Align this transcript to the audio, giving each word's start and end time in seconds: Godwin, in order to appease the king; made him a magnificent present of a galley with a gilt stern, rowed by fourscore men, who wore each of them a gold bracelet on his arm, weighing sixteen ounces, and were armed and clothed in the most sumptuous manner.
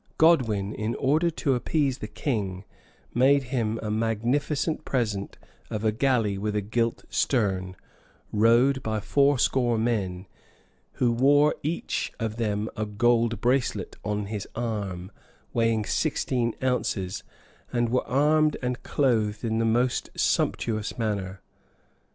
Godwin, 0.17 0.73
in 0.73 0.95
order 0.95 1.29
to 1.29 1.53
appease 1.53 1.99
the 1.99 2.07
king; 2.07 2.65
made 3.13 3.43
him 3.43 3.79
a 3.83 3.91
magnificent 3.91 4.83
present 4.83 5.37
of 5.69 5.85
a 5.85 5.91
galley 5.91 6.39
with 6.39 6.55
a 6.55 6.61
gilt 6.61 7.05
stern, 7.07 7.75
rowed 8.31 8.81
by 8.81 8.99
fourscore 8.99 9.77
men, 9.77 10.25
who 10.93 11.11
wore 11.11 11.53
each 11.61 12.11
of 12.19 12.37
them 12.37 12.67
a 12.75 12.87
gold 12.87 13.41
bracelet 13.41 13.95
on 14.03 14.25
his 14.25 14.47
arm, 14.55 15.11
weighing 15.53 15.85
sixteen 15.85 16.55
ounces, 16.63 17.23
and 17.71 17.89
were 17.89 18.07
armed 18.07 18.57
and 18.63 18.81
clothed 18.81 19.43
in 19.45 19.59
the 19.59 19.65
most 19.65 20.09
sumptuous 20.17 20.97
manner. 20.97 21.41